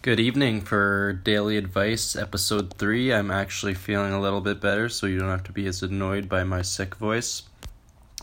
Good 0.00 0.20
evening 0.20 0.60
for 0.60 1.12
Daily 1.12 1.56
Advice, 1.56 2.14
Episode 2.14 2.72
3. 2.74 3.12
I'm 3.12 3.32
actually 3.32 3.74
feeling 3.74 4.12
a 4.12 4.20
little 4.20 4.40
bit 4.40 4.60
better, 4.60 4.88
so 4.88 5.08
you 5.08 5.18
don't 5.18 5.28
have 5.28 5.42
to 5.42 5.52
be 5.52 5.66
as 5.66 5.82
annoyed 5.82 6.28
by 6.28 6.44
my 6.44 6.62
sick 6.62 6.94
voice. 6.94 7.42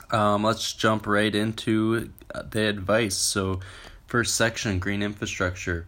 Um, 0.09 0.45
let's 0.45 0.71
jump 0.71 1.05
right 1.05 1.35
into 1.35 2.11
the 2.33 2.61
advice. 2.69 3.17
So, 3.17 3.59
first 4.07 4.35
section 4.35 4.79
green 4.79 5.03
infrastructure. 5.03 5.85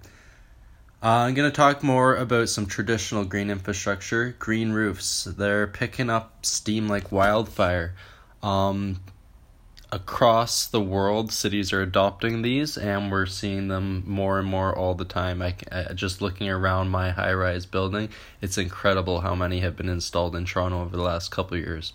Uh, 1.02 1.24
I'm 1.24 1.36
going 1.36 1.50
to 1.50 1.56
talk 1.56 1.82
more 1.84 2.18
about 2.18 2.50
some 2.50 2.66
traditional 2.66 3.24
green 3.24 3.50
infrastructure, 3.50 4.36
green 4.38 4.74
roofs. 4.74 5.24
They're 5.24 5.68
picking 5.68 6.10
up 6.10 6.46
steam 6.46 6.90
like 6.90 7.14
wildfire. 7.14 7.96
Um, 8.44 9.00
across 9.92 10.68
the 10.68 10.82
world, 10.82 11.32
cities 11.32 11.72
are 11.72 11.82
adopting 11.82 12.42
these, 12.42 12.78
and 12.78 13.12
we're 13.12 13.26
seeing 13.26 13.68
them 13.70 14.04
more 14.06 14.38
and 14.40 14.48
more 14.48 14.76
all 14.76 14.96
the 14.96 15.06
time. 15.06 15.42
I, 15.42 15.56
I 15.72 15.94
just 15.94 16.22
looking 16.22 16.50
around 16.50 16.90
my 16.90 17.12
high-rise 17.12 17.66
building, 17.66 18.10
it's 18.42 18.58
incredible 18.58 19.22
how 19.22 19.34
many 19.34 19.62
have 19.62 19.78
been 19.78 19.90
installed 19.90 20.36
in 20.36 20.46
Toronto 20.46 20.82
over 20.82 20.96
the 20.96 21.04
last 21.04 21.32
couple 21.32 21.58
years. 21.58 21.94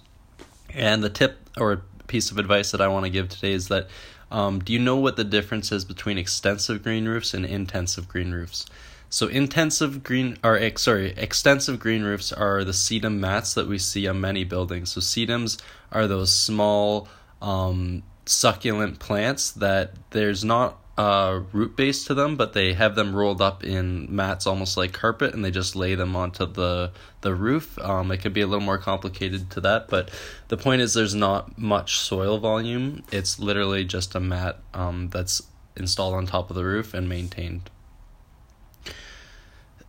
And 0.74 1.02
the 1.02 1.10
tip 1.10 1.38
or 1.58 1.82
piece 2.06 2.30
of 2.30 2.38
advice 2.38 2.70
that 2.70 2.80
I 2.80 2.88
want 2.88 3.04
to 3.04 3.10
give 3.10 3.28
today 3.28 3.52
is 3.52 3.68
that 3.68 3.88
um, 4.30 4.60
do 4.60 4.72
you 4.72 4.78
know 4.78 4.96
what 4.96 5.16
the 5.16 5.24
difference 5.24 5.70
is 5.70 5.84
between 5.84 6.16
extensive 6.16 6.82
green 6.82 7.06
roofs 7.06 7.34
and 7.34 7.44
intensive 7.44 8.08
green 8.08 8.32
roofs? 8.32 8.64
So 9.10 9.26
intensive 9.26 10.02
green 10.02 10.38
or 10.42 10.58
sorry, 10.78 11.12
extensive 11.18 11.78
green 11.78 12.02
roofs 12.02 12.32
are 12.32 12.64
the 12.64 12.72
sedum 12.72 13.18
mats 13.18 13.52
that 13.52 13.68
we 13.68 13.76
see 13.76 14.08
on 14.08 14.22
many 14.22 14.44
buildings. 14.44 14.92
So 14.92 15.02
sedums 15.02 15.60
are 15.92 16.06
those 16.06 16.34
small 16.34 17.08
um, 17.42 18.02
succulent 18.24 18.98
plants 18.98 19.50
that 19.52 19.92
there's 20.10 20.44
not 20.44 20.78
a 20.96 21.42
root 21.52 21.76
base 21.76 22.04
to 22.04 22.14
them, 22.14 22.36
but 22.36 22.52
they 22.52 22.74
have 22.74 22.94
them 22.94 23.14
rolled 23.14 23.40
up 23.40 23.64
in 23.64 24.14
mats 24.14 24.46
almost 24.46 24.76
like 24.76 24.92
carpet, 24.92 25.34
and 25.34 25.44
they 25.44 25.50
just 25.50 25.74
lay 25.74 25.94
them 25.94 26.14
onto 26.14 26.46
the 26.46 26.92
the 27.22 27.34
roof. 27.34 27.78
Um, 27.78 28.10
it 28.12 28.18
could 28.18 28.32
be 28.32 28.42
a 28.42 28.46
little 28.46 28.64
more 28.64 28.78
complicated 28.78 29.50
to 29.52 29.60
that, 29.62 29.88
but 29.88 30.10
the 30.48 30.56
point 30.56 30.82
is 30.82 30.94
there's 30.94 31.14
not 31.14 31.58
much 31.58 31.98
soil 31.98 32.38
volume. 32.38 33.02
It's 33.10 33.38
literally 33.38 33.84
just 33.84 34.14
a 34.14 34.20
mat 34.20 34.58
um, 34.74 35.08
that's 35.08 35.42
installed 35.76 36.14
on 36.14 36.26
top 36.26 36.50
of 36.50 36.56
the 36.56 36.64
roof 36.64 36.94
and 36.94 37.08
maintained. 37.08 37.70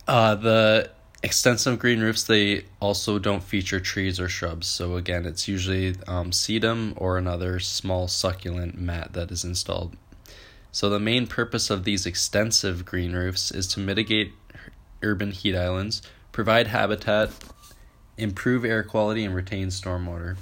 Uh, 0.06 0.34
the 0.34 0.90
extensive 1.24 1.78
green 1.78 2.00
roofs 2.00 2.22
they 2.24 2.64
also 2.80 3.18
don't 3.18 3.42
feature 3.42 3.80
trees 3.80 4.20
or 4.20 4.28
shrubs. 4.28 4.66
So 4.66 4.96
again 4.96 5.24
it's 5.24 5.48
usually 5.48 5.96
um, 6.06 6.30
sedum 6.30 6.92
or 6.98 7.16
another 7.16 7.58
small 7.60 8.08
succulent 8.08 8.78
mat 8.78 9.14
that 9.14 9.30
is 9.30 9.42
installed. 9.42 9.96
So 10.70 10.90
the 10.90 11.00
main 11.00 11.26
purpose 11.26 11.70
of 11.70 11.84
these 11.84 12.04
extensive 12.04 12.84
green 12.84 13.14
roofs 13.14 13.50
is 13.50 13.66
to 13.68 13.80
mitigate 13.80 14.32
urban 15.02 15.32
heat 15.32 15.56
islands 15.56 16.02
provide 16.30 16.66
habitat 16.66 17.30
improve 18.18 18.64
air 18.64 18.82
quality 18.82 19.24
and 19.24 19.34
retain 19.34 19.68
stormwater. 19.68 20.36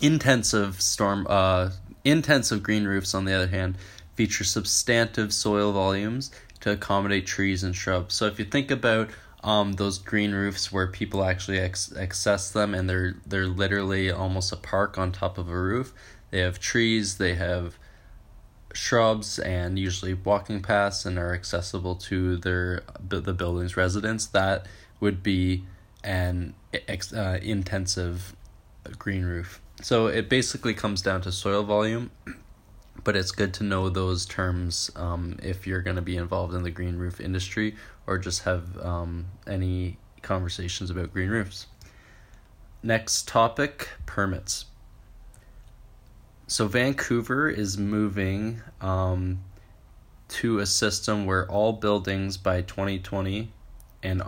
Intensive 0.00 0.80
storm 0.80 1.26
uh, 1.28 1.70
intensive 2.02 2.62
green 2.62 2.86
roofs 2.86 3.14
on 3.14 3.26
the 3.26 3.34
other 3.34 3.48
hand 3.48 3.76
feature 4.14 4.44
substantive 4.44 5.34
soil 5.34 5.72
volumes 5.72 6.30
to 6.60 6.72
accommodate 6.72 7.26
trees 7.26 7.62
and 7.62 7.74
shrubs. 7.74 8.14
So 8.14 8.26
if 8.26 8.38
you 8.38 8.44
think 8.44 8.70
about 8.70 9.10
um, 9.46 9.74
those 9.74 9.98
green 9.98 10.32
roofs 10.32 10.72
where 10.72 10.88
people 10.88 11.22
actually 11.22 11.58
ex- 11.58 11.94
access 11.96 12.50
them 12.50 12.74
and 12.74 12.90
they're 12.90 13.14
they're 13.24 13.46
literally 13.46 14.10
almost 14.10 14.52
a 14.52 14.56
park 14.56 14.98
on 14.98 15.12
top 15.12 15.38
of 15.38 15.48
a 15.48 15.58
roof. 15.58 15.92
They 16.30 16.40
have 16.40 16.58
trees, 16.58 17.18
they 17.18 17.34
have 17.34 17.78
shrubs, 18.74 19.38
and 19.38 19.78
usually 19.78 20.14
walking 20.14 20.60
paths, 20.60 21.06
and 21.06 21.18
are 21.18 21.32
accessible 21.32 21.94
to 21.94 22.36
their 22.36 22.82
the 23.08 23.32
building's 23.32 23.76
residents. 23.76 24.26
That 24.26 24.66
would 24.98 25.22
be 25.22 25.64
an 26.02 26.54
ex- 26.88 27.12
uh, 27.12 27.38
intensive 27.40 28.34
green 28.98 29.24
roof. 29.24 29.60
So 29.82 30.08
it 30.08 30.28
basically 30.28 30.74
comes 30.74 31.02
down 31.02 31.20
to 31.22 31.32
soil 31.32 31.62
volume 31.62 32.10
but 33.06 33.14
it's 33.14 33.30
good 33.30 33.54
to 33.54 33.62
know 33.62 33.88
those 33.88 34.26
terms 34.26 34.90
um, 34.96 35.38
if 35.40 35.64
you're 35.64 35.80
going 35.80 35.94
to 35.94 36.02
be 36.02 36.16
involved 36.16 36.52
in 36.52 36.64
the 36.64 36.72
green 36.72 36.96
roof 36.96 37.20
industry 37.20 37.76
or 38.04 38.18
just 38.18 38.42
have 38.42 38.76
um, 38.84 39.26
any 39.46 39.96
conversations 40.22 40.90
about 40.90 41.12
green 41.12 41.28
roofs. 41.28 41.68
Next 42.82 43.28
topic 43.28 43.90
permits. 44.06 44.64
So, 46.48 46.66
Vancouver 46.66 47.48
is 47.48 47.78
moving 47.78 48.60
um, 48.80 49.38
to 50.30 50.58
a 50.58 50.66
system 50.66 51.26
where 51.26 51.48
all 51.48 51.74
buildings 51.74 52.36
by 52.36 52.62
2020 52.62 53.52
and, 54.02 54.22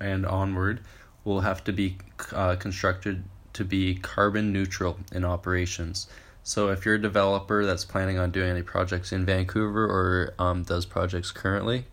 and 0.00 0.26
onward 0.26 0.80
will 1.22 1.42
have 1.42 1.62
to 1.62 1.72
be 1.72 1.98
uh, 2.32 2.56
constructed 2.56 3.22
to 3.52 3.64
be 3.64 3.94
carbon 3.94 4.52
neutral 4.52 4.98
in 5.12 5.24
operations. 5.24 6.08
So 6.46 6.68
if 6.68 6.86
you're 6.86 6.94
a 6.94 7.02
developer 7.02 7.66
that's 7.66 7.84
planning 7.84 8.20
on 8.20 8.30
doing 8.30 8.50
any 8.50 8.62
projects 8.62 9.10
in 9.10 9.26
Vancouver 9.26 9.84
or 9.84 10.32
um, 10.38 10.62
does 10.62 10.86
projects 10.86 11.32
currently, 11.32 11.86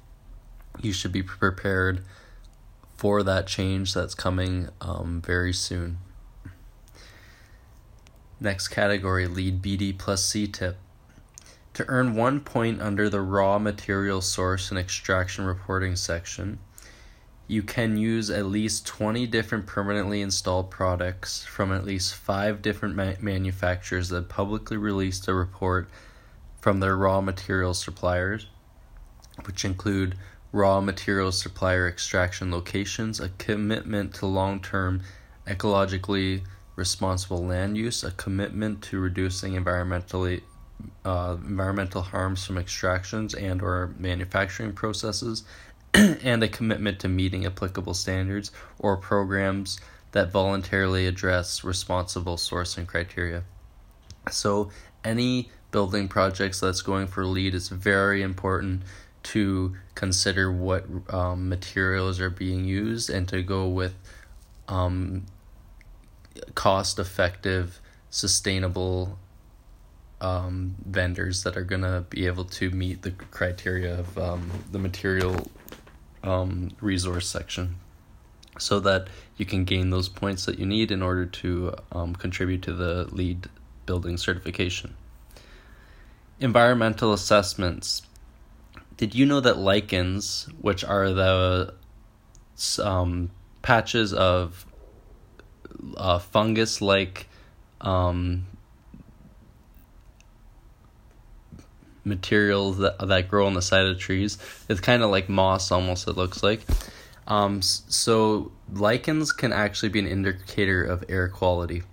you 0.80 0.94
should 0.94 1.12
be 1.12 1.24
prepared 1.24 2.03
for 2.96 3.24
that 3.24 3.47
change 3.47 3.96
that's 3.96 4.14
coming 4.14 4.69
um, 4.80 5.24
very 5.25 5.53
soon. 5.53 5.97
Next 8.40 8.68
category 8.68 9.25
LEED 9.25 9.64
BD 9.64 9.97
plus 9.97 10.24
C 10.24 10.46
tip. 10.46 10.78
To 11.74 11.85
earn 11.88 12.14
one 12.14 12.40
point 12.40 12.80
under 12.80 13.09
the 13.09 13.22
raw 13.22 13.58
material 13.58 14.22
source 14.22 14.70
and 14.70 14.78
extraction 14.78 15.46
reporting 15.46 15.96
section, 15.96 16.59
you 17.47 17.61
can 17.61 17.97
use 17.97 18.29
at 18.29 18.45
least 18.45 18.87
20 18.87 19.27
different 19.27 19.65
permanently 19.65 20.21
installed 20.21 20.71
products 20.71 21.43
from 21.43 21.71
at 21.71 21.85
least 21.85 22.15
five 22.15 22.61
different 22.61 22.95
ma- 22.95 23.13
manufacturers 23.19 24.09
that 24.09 24.29
publicly 24.29 24.77
released 24.77 25.27
a 25.27 25.33
report 25.33 25.89
from 26.61 26.79
their 26.79 26.95
raw 26.95 27.19
material 27.19 27.73
suppliers, 27.73 28.47
which 29.45 29.65
include 29.65 30.15
raw 30.53 30.79
material 30.79 31.31
supplier 31.31 31.87
extraction 31.87 32.51
locations, 32.51 33.19
a 33.19 33.29
commitment 33.29 34.13
to 34.13 34.25
long 34.25 34.61
term 34.61 35.01
ecologically 35.45 36.43
responsible 36.75 37.43
land 37.45 37.75
use, 37.75 38.03
a 38.03 38.11
commitment 38.11 38.81
to 38.81 38.99
reducing 38.99 39.53
environmentally 39.53 40.41
uh, 41.05 41.37
environmental 41.45 42.01
harms 42.01 42.45
from 42.45 42.57
extractions 42.57 43.33
and 43.33 43.61
or 43.61 43.93
manufacturing 43.97 44.73
processes 44.73 45.43
and 46.23 46.43
a 46.43 46.47
commitment 46.47 46.99
to 46.99 47.07
meeting 47.07 47.45
applicable 47.45 47.93
standards 47.93 48.51
or 48.79 48.97
programs 48.97 49.79
that 50.11 50.31
voluntarily 50.31 51.05
address 51.07 51.63
responsible 51.63 52.37
sourcing 52.37 52.87
criteria. 52.87 53.43
So, 54.31 54.69
any 55.03 55.49
building 55.71 56.07
projects 56.07 56.59
that's 56.59 56.81
going 56.81 57.07
for 57.07 57.25
LEED 57.25 57.53
is 57.55 57.69
very 57.69 58.21
important 58.21 58.83
to 59.23 59.75
consider 59.95 60.51
what 60.51 60.85
um, 61.09 61.49
materials 61.49 62.19
are 62.19 62.29
being 62.29 62.65
used 62.65 63.09
and 63.09 63.27
to 63.27 63.41
go 63.41 63.67
with 63.67 63.95
um, 64.67 65.25
cost 66.55 66.99
effective, 66.99 67.79
sustainable 68.09 69.17
um, 70.21 70.75
vendors 70.85 71.43
that 71.43 71.57
are 71.57 71.63
going 71.63 71.81
to 71.81 72.05
be 72.09 72.25
able 72.27 72.45
to 72.45 72.69
meet 72.71 73.01
the 73.01 73.11
criteria 73.11 73.99
of 73.99 74.17
um, 74.17 74.49
the 74.71 74.79
material 74.79 75.47
um, 76.23 76.72
resource 76.81 77.28
section 77.28 77.75
so 78.57 78.79
that 78.79 79.07
you 79.38 79.45
can 79.45 79.63
gain 79.63 79.89
those 79.89 80.09
points 80.09 80.45
that 80.45 80.59
you 80.59 80.66
need 80.66 80.91
in 80.91 81.01
order 81.01 81.25
to 81.25 81.73
um, 81.91 82.16
contribute 82.16 82.61
to 82.61 82.73
the 82.73 83.07
LEED 83.11 83.50
building 83.85 84.17
certification. 84.17 84.95
Environmental 86.39 87.13
assessments. 87.13 88.03
Did 88.97 89.16
you 89.16 89.25
know 89.25 89.39
that 89.39 89.57
lichens, 89.57 90.47
which 90.61 90.84
are 90.84 91.09
the 91.09 91.73
um, 92.81 93.31
patches 93.61 94.14
of 94.14 94.66
uh, 95.97 96.20
fungus 96.20 96.81
like 96.81 97.28
um, 97.81 98.46
materials 102.03 102.78
that 102.79 102.97
that 103.00 103.28
grow 103.29 103.46
on 103.46 103.53
the 103.53 103.61
side 103.61 103.85
of 103.85 103.97
trees. 104.00 104.38
It's 104.70 104.79
kind 104.79 105.03
of 105.03 105.09
like 105.09 105.29
moss 105.29 105.72
almost 105.72 106.08
it 106.08 106.17
looks 106.17 106.44
like. 106.44 106.61
Um, 107.28 107.61
so 107.61 108.52
lichens 108.72 109.32
can 109.32 109.53
actually 109.53 109.90
be 109.90 110.00
an 110.00 110.08
indicator 110.08 110.84
of 110.84 111.05
air 111.08 111.29
quality. 111.29 111.84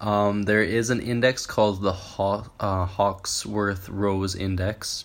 Um, 0.00 0.42
there 0.42 0.62
is 0.62 0.90
an 0.90 1.00
index 1.00 1.46
called 1.46 1.82
the 1.82 1.92
Haw- 1.92 2.48
uh, 2.60 2.84
Hawksworth 2.86 3.88
Rose 3.88 4.34
Index, 4.34 5.04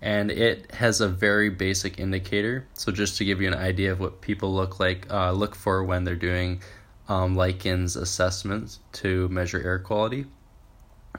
and 0.00 0.30
it 0.30 0.70
has 0.72 1.00
a 1.00 1.08
very 1.08 1.50
basic 1.50 1.98
indicator. 1.98 2.66
So 2.74 2.92
just 2.92 3.16
to 3.18 3.24
give 3.24 3.40
you 3.40 3.48
an 3.48 3.54
idea 3.54 3.92
of 3.92 4.00
what 4.00 4.20
people 4.20 4.54
look 4.54 4.80
like, 4.80 5.10
uh, 5.10 5.32
look 5.32 5.54
for 5.54 5.84
when 5.84 6.04
they're 6.04 6.14
doing 6.14 6.62
um, 7.08 7.36
lichens 7.36 7.96
assessments 7.96 8.78
to 8.92 9.28
measure 9.28 9.60
air 9.60 9.78
quality. 9.78 10.26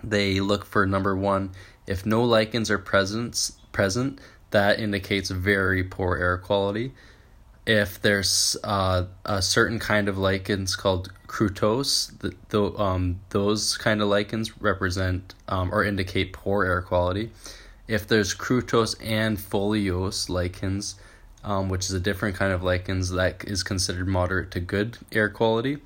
They 0.04 0.40
look 0.40 0.66
for 0.66 0.88
number 0.88 1.16
one 1.16 1.52
if 1.88 2.06
no 2.06 2.24
lichens 2.24 2.70
are 2.70 2.78
present, 2.78 3.52
present 3.72 4.20
that 4.52 4.80
indicates 4.80 5.30
very 5.30 5.84
poor 5.84 6.18
air 6.18 6.38
quality. 6.38 6.92
If 7.66 8.02
there's 8.02 8.58
uh, 8.64 9.06
a 9.26 9.42
certain 9.42 9.80
kind 9.80 10.10
of 10.10 10.18
lichens 10.18 10.76
called 10.76 11.12
crustose, 11.28 12.18
the, 12.20 12.34
the, 12.50 12.78
um, 12.78 13.20
those 13.30 13.78
kind 13.78 14.02
of 14.02 14.08
lichens 14.08 14.62
represent 14.62 15.36
um, 15.48 15.74
or 15.74 15.84
indicate 15.84 16.34
poor 16.34 16.66
air 16.66 16.82
quality. 16.82 17.32
If 17.88 18.08
there's 18.08 18.34
crustose 18.36 18.96
and 19.02 19.38
foliose 19.38 20.28
lichens, 20.28 20.96
um, 21.44 21.70
which 21.70 21.86
is 21.86 21.94
a 21.94 22.00
different 22.00 22.36
kind 22.36 22.54
of 22.54 22.64
lichens 22.64 23.10
that 23.12 23.44
is 23.46 23.64
considered 23.64 24.08
moderate 24.08 24.52
to 24.52 24.60
good 24.60 24.98
air 25.12 25.30
quality. 25.30 25.78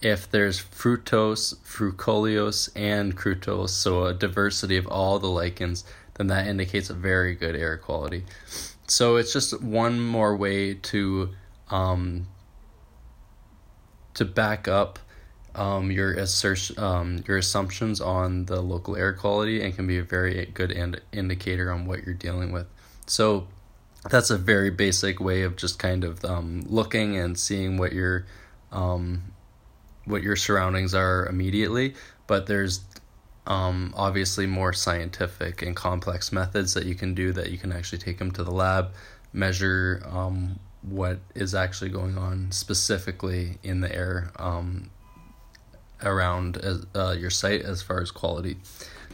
If 0.00 0.30
there's 0.30 0.60
fruticose, 0.60 1.56
foliose, 1.56 2.68
and 2.76 3.16
crustose, 3.16 3.70
so 3.70 4.04
a 4.04 4.14
diversity 4.14 4.76
of 4.76 4.86
all 4.86 5.18
the 5.18 5.28
lichens, 5.28 5.84
then 6.14 6.28
that 6.28 6.46
indicates 6.46 6.88
a 6.90 6.94
very 6.94 7.34
good 7.34 7.56
air 7.56 7.76
quality. 7.76 8.24
So 8.86 9.16
it's 9.16 9.32
just 9.32 9.60
one 9.60 10.00
more 10.00 10.36
way 10.36 10.74
to 10.74 11.30
um, 11.70 12.26
to 14.14 14.24
back 14.24 14.66
up 14.66 14.98
um, 15.54 15.90
your 15.90 16.12
assertion, 16.14 16.78
um, 16.78 17.24
your 17.26 17.36
assumptions 17.36 18.00
on 18.00 18.46
the 18.46 18.60
local 18.62 18.96
air 18.96 19.12
quality, 19.12 19.62
and 19.62 19.74
can 19.74 19.86
be 19.86 19.98
a 19.98 20.02
very 20.02 20.46
good 20.46 20.70
ind- 20.70 21.00
indicator 21.12 21.70
on 21.72 21.86
what 21.86 22.04
you're 22.04 22.14
dealing 22.14 22.52
with. 22.52 22.66
So 23.06 23.48
that's 24.08 24.30
a 24.30 24.38
very 24.38 24.70
basic 24.70 25.20
way 25.20 25.42
of 25.42 25.56
just 25.56 25.78
kind 25.78 26.04
of 26.04 26.24
um, 26.24 26.64
looking 26.66 27.16
and 27.16 27.38
seeing 27.38 27.76
what 27.76 27.92
your 27.92 28.26
um, 28.70 29.22
what 30.08 30.22
your 30.22 30.36
surroundings 30.36 30.94
are 30.94 31.26
immediately. 31.26 31.94
But 32.26 32.46
there's 32.46 32.80
um, 33.46 33.94
obviously 33.96 34.46
more 34.46 34.72
scientific 34.72 35.62
and 35.62 35.74
complex 35.74 36.32
methods 36.32 36.74
that 36.74 36.84
you 36.84 36.94
can 36.94 37.14
do 37.14 37.32
that 37.32 37.50
you 37.50 37.58
can 37.58 37.72
actually 37.72 37.98
take 37.98 38.18
them 38.18 38.30
to 38.32 38.44
the 38.44 38.50
lab, 38.50 38.92
measure 39.32 40.02
um, 40.10 40.58
what 40.82 41.18
is 41.34 41.54
actually 41.54 41.90
going 41.90 42.16
on 42.18 42.52
specifically 42.52 43.58
in 43.62 43.80
the 43.80 43.94
air 43.94 44.30
um, 44.36 44.90
around 46.02 46.58
uh, 46.94 47.12
your 47.12 47.30
site 47.30 47.62
as 47.62 47.82
far 47.82 48.00
as 48.00 48.10
quality. 48.10 48.56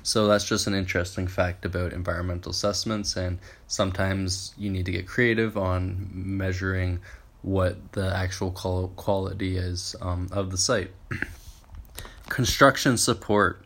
So 0.03 0.27
that's 0.27 0.45
just 0.45 0.67
an 0.67 0.75
interesting 0.75 1.27
fact 1.27 1.65
about 1.65 1.95
environmental 1.95 2.51
assessments, 2.51 3.17
and 3.17 3.39
sometimes 3.69 4.53
you 4.59 4.69
need 4.69 4.85
to 4.85 4.93
get 4.93 5.07
creative 5.07 5.57
on 5.57 6.11
measuring 6.13 7.01
what 7.45 7.93
the 7.93 8.15
actual 8.15 8.51
quality 8.51 9.57
is 9.57 9.95
um, 10.01 10.29
of 10.33 10.51
the 10.51 10.59
site. 10.59 10.91
Construction 12.29 12.97
support. 12.97 13.65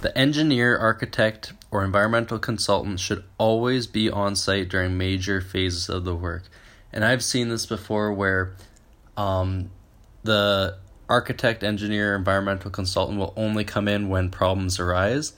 The 0.00 0.16
engineer, 0.16 0.76
architect, 0.76 1.52
or 1.70 1.84
environmental 1.84 2.38
consultant 2.38 2.98
should 2.98 3.24
always 3.38 3.86
be 3.86 4.10
on 4.10 4.34
site 4.36 4.68
during 4.68 4.96
major 4.96 5.40
phases 5.40 5.88
of 5.88 6.04
the 6.04 6.14
work. 6.14 6.44
And 6.92 7.04
I've 7.04 7.22
seen 7.22 7.48
this 7.48 7.66
before 7.66 8.12
where 8.12 8.54
um, 9.16 9.70
the 10.24 10.78
architect, 11.08 11.62
engineer, 11.62 12.16
environmental 12.16 12.70
consultant 12.70 13.18
will 13.18 13.34
only 13.36 13.64
come 13.64 13.86
in 13.86 14.08
when 14.08 14.30
problems 14.30 14.80
arise 14.80 15.34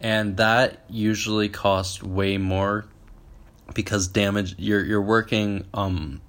and 0.00 0.36
that 0.36 0.84
usually 0.88 1.48
costs 1.48 2.02
way 2.02 2.38
more 2.38 2.86
because 3.74 4.08
damage 4.08 4.54
you're 4.58 4.84
you're 4.84 5.02
working 5.02 5.64
um 5.74 6.20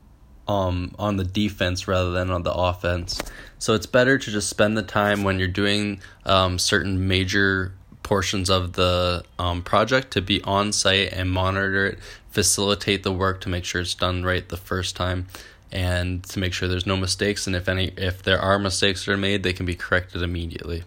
um 0.50 0.94
on 1.00 1.16
the 1.16 1.24
defense 1.24 1.88
rather 1.88 2.12
than 2.12 2.30
on 2.30 2.44
the 2.44 2.52
offense. 2.52 3.22
So 3.60 3.74
it's 3.76 3.86
better 3.86 4.18
to 4.18 4.32
just 4.32 4.50
spend 4.50 4.76
the 4.78 4.84
time 4.84 5.24
when 5.24 5.40
you're 5.40 5.48
doing 5.48 6.02
um 6.26 6.60
certain 6.60 7.08
major 7.08 7.74
portions 8.04 8.50
of 8.50 8.74
the 8.74 9.24
um, 9.38 9.62
project 9.62 10.12
to 10.12 10.22
be 10.22 10.42
on 10.42 10.74
site 10.74 11.14
and 11.14 11.30
monitor 11.30 11.86
it, 11.86 12.00
facilitate 12.32 13.04
the 13.04 13.12
work 13.12 13.40
to 13.42 13.50
make 13.50 13.64
sure 13.64 13.82
it's 13.82 13.94
done 13.94 14.24
right 14.24 14.50
the 14.50 14.58
first 14.58 14.96
time 14.96 15.28
and 15.72 16.24
to 16.24 16.40
make 16.40 16.52
sure 16.52 16.68
there's 16.68 16.88
no 16.88 16.98
mistakes 16.98 17.46
and 17.46 17.56
if 17.56 17.70
any 17.70 17.92
if 17.98 18.24
there 18.24 18.40
are 18.40 18.58
mistakes 18.58 19.06
that 19.06 19.12
are 19.12 19.18
made 19.18 19.44
they 19.44 19.54
can 19.54 19.66
be 19.66 19.76
corrected 19.76 20.24
immediately. 20.24 20.84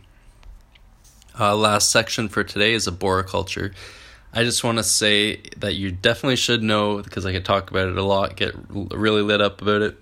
Uh, 1.39 1.57
last 1.57 1.91
section 1.91 2.29
for 2.29 2.43
today 2.45 2.73
is 2.75 2.89
arboriculture. 2.89 3.73
I 4.35 4.45
just 4.45 4.65
want 4.65 4.79
to 4.79 4.85
say 4.85 5.43
that 5.59 5.75
you 5.75 5.91
definitely 5.91 6.37
should 6.37 6.63
know 6.63 7.03
because 7.03 7.27
I 7.27 7.33
could 7.33 7.45
talk 7.45 7.71
about 7.71 7.89
it 7.89 7.99
a 7.99 8.03
lot, 8.03 8.37
get 8.37 8.55
really 8.71 9.23
lit 9.23 9.41
up 9.41 9.61
about 9.61 9.83
it. 9.83 9.99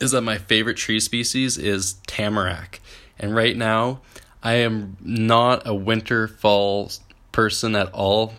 Is 0.00 0.12
that 0.12 0.22
my 0.22 0.38
favorite 0.38 0.76
tree 0.76 1.00
species 1.00 1.58
is 1.58 1.94
tamarack, 2.06 2.80
and 3.18 3.34
right 3.34 3.56
now 3.56 4.00
I 4.42 4.54
am 4.54 4.96
not 5.00 5.66
a 5.66 5.74
winter 5.74 6.28
fall 6.28 6.90
person 7.30 7.74
at 7.76 7.92
all. 7.92 8.34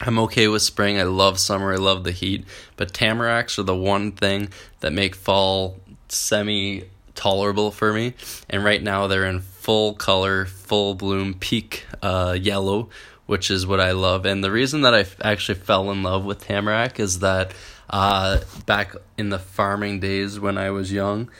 I'm 0.00 0.18
okay 0.20 0.48
with 0.48 0.62
spring. 0.62 0.98
I 0.98 1.04
love 1.04 1.38
summer. 1.38 1.72
I 1.72 1.76
love 1.76 2.02
the 2.02 2.10
heat, 2.10 2.44
but 2.76 2.92
tamaracks 2.92 3.58
are 3.58 3.62
the 3.62 3.76
one 3.76 4.12
thing 4.12 4.48
that 4.80 4.92
make 4.92 5.14
fall 5.14 5.78
semi 6.08 6.84
tolerable 7.14 7.70
for 7.70 7.92
me. 7.92 8.14
And 8.48 8.64
right 8.64 8.82
now 8.82 9.06
they're 9.06 9.24
in 9.24 9.40
full 9.40 9.94
color, 9.94 10.46
full 10.46 10.94
bloom, 10.94 11.34
peak 11.34 11.86
uh, 12.02 12.36
yellow, 12.40 12.88
which 13.32 13.50
is 13.50 13.66
what 13.66 13.80
I 13.80 13.92
love. 13.92 14.26
And 14.26 14.44
the 14.44 14.50
reason 14.50 14.82
that 14.82 14.94
I 14.94 15.06
actually 15.26 15.54
fell 15.54 15.90
in 15.90 16.02
love 16.02 16.22
with 16.22 16.44
tamarack 16.44 17.00
is 17.00 17.20
that 17.20 17.54
uh, 17.88 18.40
back 18.66 18.94
in 19.16 19.30
the 19.30 19.38
farming 19.38 20.00
days 20.00 20.38
when 20.38 20.58
I 20.58 20.68
was 20.68 20.92
young, 20.92 21.30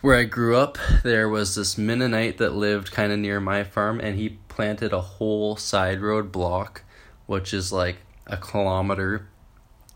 where 0.00 0.16
I 0.16 0.24
grew 0.24 0.56
up, 0.56 0.78
there 1.02 1.28
was 1.28 1.54
this 1.54 1.76
Mennonite 1.76 2.38
that 2.38 2.54
lived 2.54 2.92
kind 2.92 3.12
of 3.12 3.18
near 3.18 3.40
my 3.40 3.62
farm, 3.62 4.00
and 4.00 4.18
he 4.18 4.38
planted 4.48 4.94
a 4.94 5.02
whole 5.02 5.54
side 5.56 6.00
road 6.00 6.32
block, 6.32 6.82
which 7.26 7.52
is 7.52 7.70
like 7.70 7.98
a 8.26 8.38
kilometer 8.38 9.28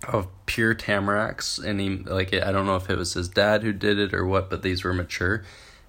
of 0.07 0.29
pure 0.45 0.75
tamaracks. 0.75 1.59
And 1.65 1.81
he 1.81 1.97
like 1.97 2.35
I 2.35 2.53
don't 2.53 2.67
know 2.67 2.77
if 2.77 2.91
it 2.91 2.99
was 2.99 3.15
his 3.15 3.31
dad 3.31 3.63
who 3.63 3.73
did 3.73 3.99
it 3.99 4.13
or 4.13 4.27
what 4.27 4.51
but 4.51 4.61
these 4.61 4.85
were 4.85 4.93
mature. 4.93 5.45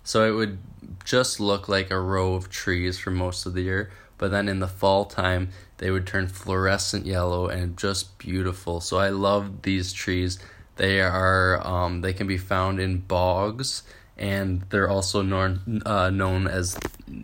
So 0.06 0.26
it 0.26 0.32
would 0.32 0.60
just 1.04 1.42
look 1.42 1.68
like 1.68 1.92
a 1.92 2.00
row 2.00 2.36
of 2.36 2.50
trees 2.50 2.98
for 2.98 3.12
most 3.12 3.46
of 3.46 3.54
the 3.54 3.64
year 3.64 3.92
but 4.20 4.30
then 4.30 4.48
in 4.48 4.60
the 4.60 4.68
fall 4.68 5.06
time 5.06 5.50
they 5.78 5.90
would 5.90 6.06
turn 6.06 6.28
fluorescent 6.28 7.08
yellow 7.08 7.48
and 7.48 7.76
just 7.76 8.20
beautiful. 8.20 8.80
So 8.80 9.00
I 9.00 9.10
love 9.10 9.64
these 9.64 9.92
trees. 9.92 10.38
They 10.76 11.02
are 11.02 11.66
um 11.66 12.02
they 12.02 12.14
can 12.14 12.28
be 12.28 12.38
found 12.38 12.80
in 12.80 13.00
bogs 13.00 13.82
and 14.18 14.62
they're 14.70 14.90
also 14.90 15.24
known 15.24 15.82
uh, 15.86 16.12
known 16.12 16.48
as 16.48 16.78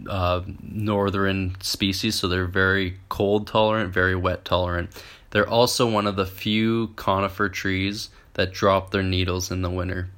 uh, 0.10 0.42
northern 0.64 1.56
species 1.62 2.16
so 2.16 2.28
they're 2.28 2.46
very 2.48 2.98
cold 3.10 3.46
tolerant 3.46 3.94
very 3.94 4.16
wet 4.16 4.44
tolerant. 4.44 4.90
They're 5.32 5.48
also 5.48 5.90
one 5.90 6.08
of 6.08 6.16
the 6.16 6.26
few 6.26 6.88
conifer 6.96 7.50
trees 7.50 8.10
that 8.36 8.54
drop 8.54 8.92
their 8.92 9.04
needles 9.04 9.52
in 9.52 9.62
the 9.62 9.70
winter, 9.70 10.10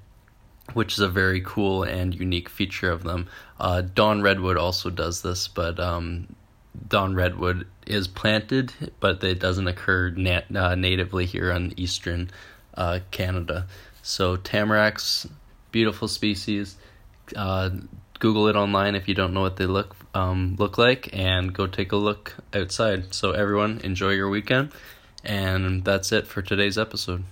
which 0.74 0.93
is 0.93 1.00
a 1.00 1.10
very 1.10 1.41
cool 1.41 1.81
and 1.81 2.13
unique 2.13 2.50
feature 2.50 2.91
of 2.91 3.03
them. 3.03 3.27
Uh, 3.60 3.81
Dawn 3.81 4.22
Redwood 4.22 4.57
also 4.57 4.91
does 4.91 5.24
this, 5.24 5.48
but 5.48 5.79
um, 5.79 6.36
Dawn 6.88 7.15
Redwood 7.15 7.67
is 7.86 8.07
planted, 8.07 8.74
but 9.00 9.24
it 9.24 9.39
doesn't 9.39 9.67
occur 9.67 10.10
nat- 10.12 10.55
uh, 10.55 10.75
natively 10.75 11.25
here 11.25 11.51
on 11.51 11.74
eastern 11.77 12.29
uh, 12.75 13.00
Canada. 13.12 13.67
So 14.01 14.38
tamaracks, 14.38 15.29
beautiful 15.72 16.07
species. 16.07 16.77
Uh, 17.36 17.69
Google 18.19 18.48
it 18.48 18.55
online 18.55 18.96
if 18.96 19.07
you 19.07 19.13
don't 19.13 19.34
know 19.34 19.41
what 19.41 19.57
they 19.57 19.65
look 19.65 19.96
um, 20.15 20.55
look 20.57 20.77
like, 20.77 21.10
and 21.13 21.53
go 21.53 21.67
take 21.67 21.91
a 21.91 21.98
look 21.98 22.36
outside. 22.53 23.13
So 23.13 23.31
everyone, 23.31 23.79
enjoy 23.84 24.12
your 24.12 24.29
weekend 24.29 24.72
and 25.24 25.84
that's 25.84 26.12
it 26.12 26.25
for 26.25 26.41
today's 26.41 26.77
episode. 26.77 27.24